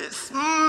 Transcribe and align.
this. 0.00 0.30
Mm. 0.30 0.59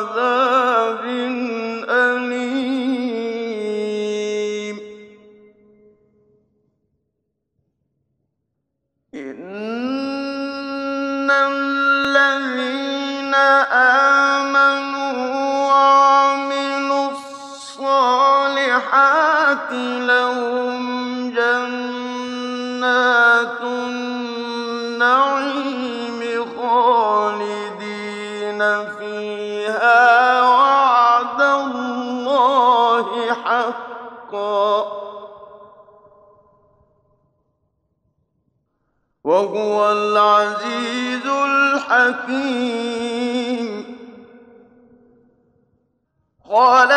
عذاب 0.00 1.04
أليم. 1.88 2.40
إن 9.14 9.30
الذين 11.30 12.54
آمنوا 14.44 15.12
وعملوا 15.68 17.10
الصالحات 17.10 18.10
وهو 39.60 39.92
العزيز 39.92 41.26
الحكيم. 41.26 42.80
قال 46.50 46.92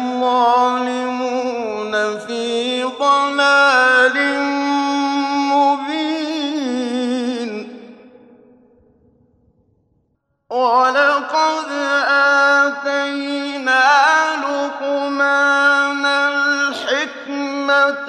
الظالمون 0.00 1.92
في 2.18 2.84
ضلال 2.84 4.16
مبين. 5.52 7.52
ولقد 10.50 11.68
آتينا 12.60 13.88
لقمان 14.42 16.04
الحكمة 16.06 18.08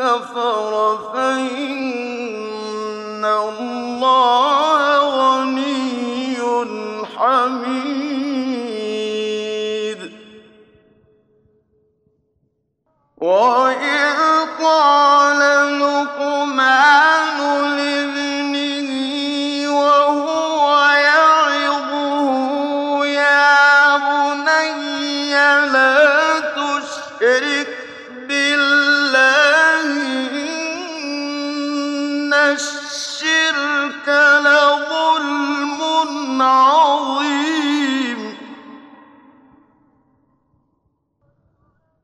كفر 0.00 0.98
فإن 1.12 2.40
الله 3.24 3.99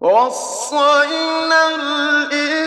ووصينا 0.00 1.60
الإنسان 1.74 2.59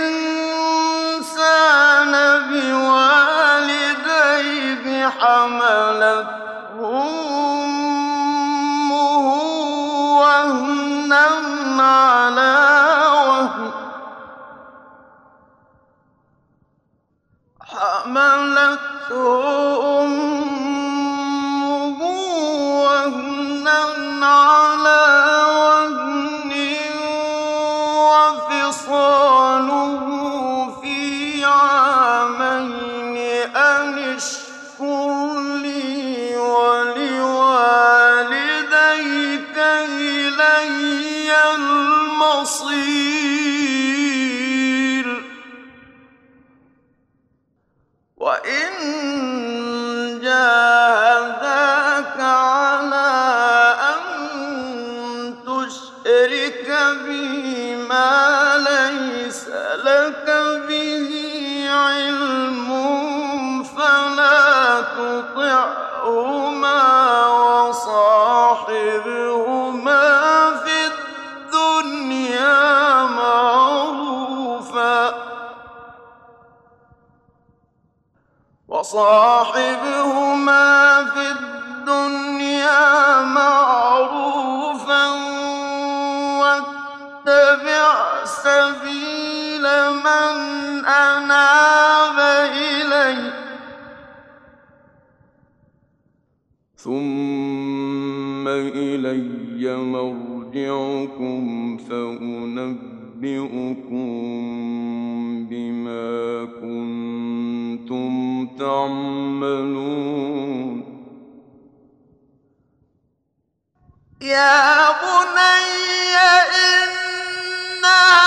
وصاحبهما 78.84 80.68
في 81.06 81.26
الدنيا 81.32 83.22
معروفا 83.24 85.06
واتبع 86.40 87.88
سبيل 88.26 89.64
من 90.04 90.36
أناب 90.86 92.18
إلي 92.52 93.32
ثم 96.78 98.48
إلي 98.48 99.76
مرجعكم 99.78 101.44
فأنبئكم 101.78 102.84
بما 105.50 106.46
كنتم 106.46 106.93
تعملون 108.60 110.24
يا 114.22 114.92
بني 114.92 116.18
إنها 116.64 118.24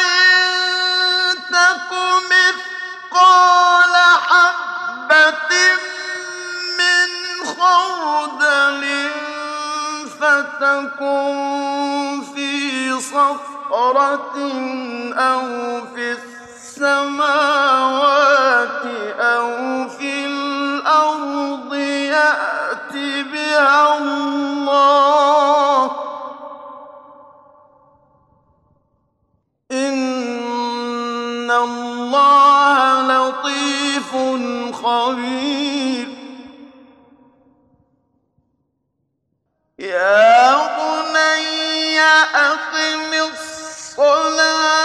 إن 0.00 1.36
تك 1.50 1.90
مثقال 2.30 3.94
حبة 4.28 5.52
من 6.78 7.10
خردل 7.46 8.82
فتكن 10.20 11.34
في 12.34 12.50
صخرة 13.00 14.36
أو 15.16 15.46
أقم 42.46 43.12
الصلاة. 43.14 44.75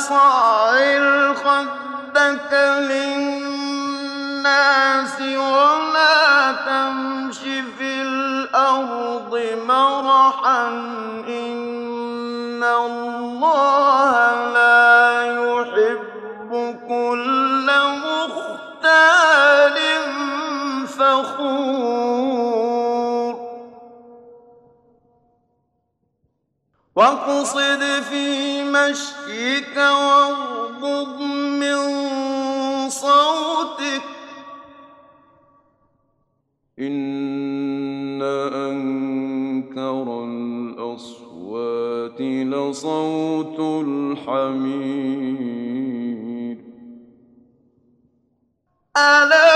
صاع 0.00 0.78
الخد 0.78 1.79
واقصد 27.30 28.02
في 28.10 28.62
مشيك 28.64 29.76
واغضب 29.76 31.20
من 31.60 31.80
صوتك. 32.90 34.02
إن 36.78 38.22
أنكر 38.52 40.24
الأصوات 40.24 42.20
لصوت 42.20 43.58
الحمير. 43.86 44.90
ألا 48.96 49.49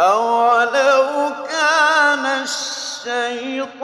أولو 0.00 1.30
كان 1.50 2.26
الشيطان 2.26 3.74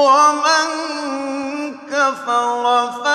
ومن 0.00 0.66
كفر 1.90 2.90
فإن 3.04 3.09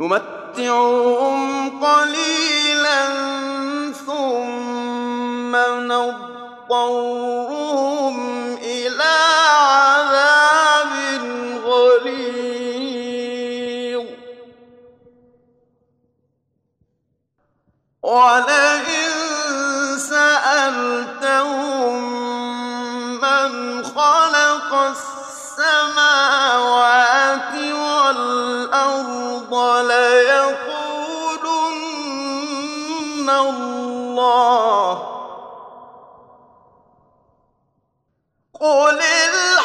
نمتعهم 0.00 1.70
قليلا 1.80 3.08
ثم 4.06 5.56
نضطر 5.92 7.49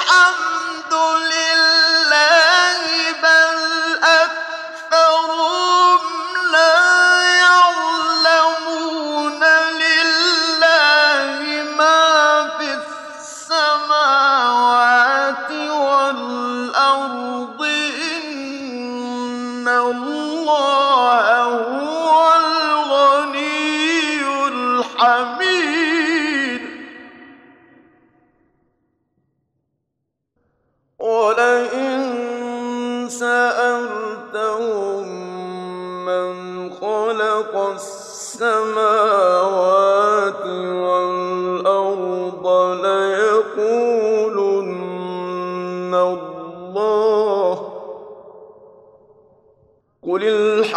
I'm 0.08 0.55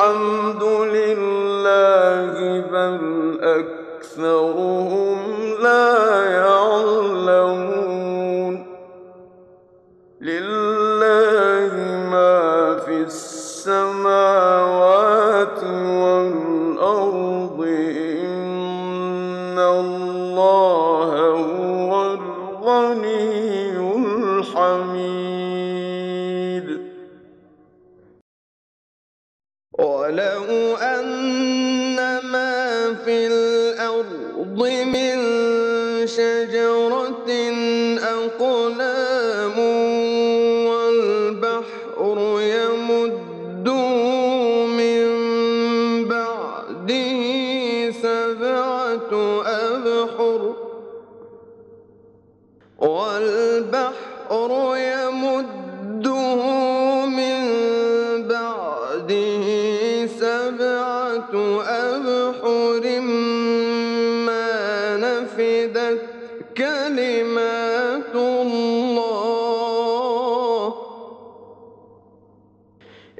الحمد 0.08 0.62
لله 0.96 2.34
بل 2.72 2.98
أكثرهم 3.42 4.77
في 32.94 33.26
الأرض 33.26 34.48
من 34.58 34.92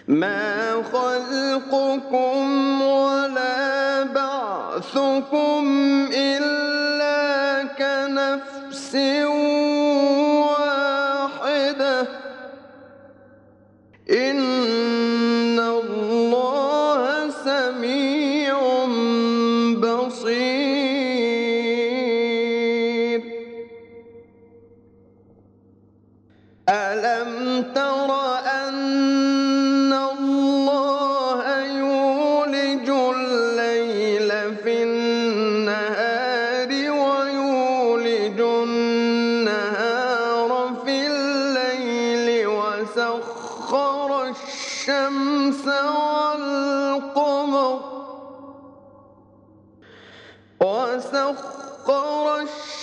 ما 0.08 0.82
خلقكم 0.92 2.75
فقر 51.86 52.40
الشيء 52.40 52.75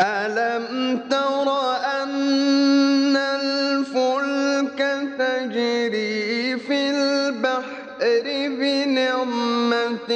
ألم 0.00 1.00
تر 1.10 1.48
أن 2.02 3.16
الفلك 3.16 4.78
تجري 5.18 6.58
في 6.58 6.90
البحر 6.90 7.88
بنعمة 8.48 10.10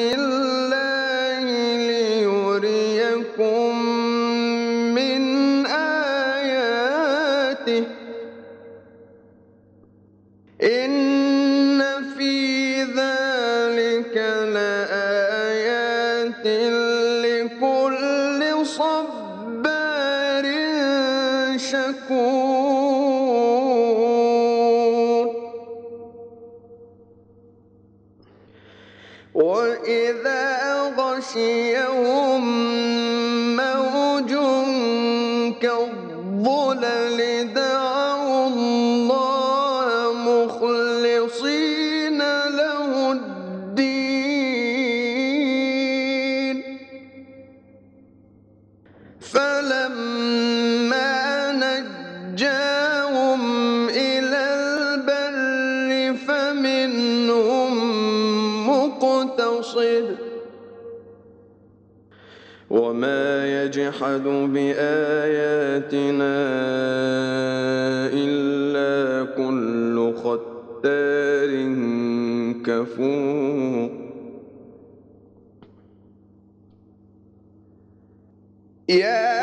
وإذا 29.34 30.92
غشيهم 30.98 32.44
يجحد 64.02 64.22
بآياتنا 64.52 66.34
إلا 68.12 69.24
كل 69.36 70.12
ختار 70.16 71.50
كفور. 72.66 73.90
يا 78.88 79.41